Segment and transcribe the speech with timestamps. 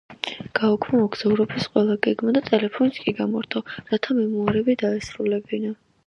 [0.59, 3.61] გააუქმა მოგზაურობის ყველა გეგმა და ტელეფონიც კი გამორთო,
[3.91, 5.71] რათა მემუარები დაესრულებინა.